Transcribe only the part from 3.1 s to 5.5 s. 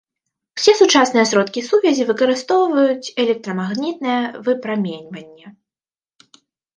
электрамагнітнае выпраменьванне.